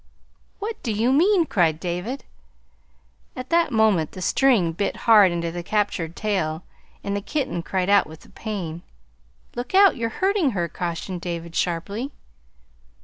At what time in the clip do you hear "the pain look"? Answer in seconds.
8.21-9.75